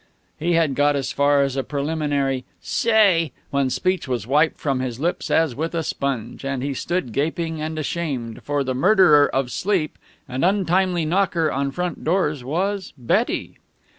[0.39, 4.99] He had got as far as a preliminary "Say!" when speech was wiped from his
[4.99, 9.51] lips as with a sponge, and he stood gaping and ashamed, for the murderer of
[9.51, 13.59] sleep and untimely knocker on front doors was Betty.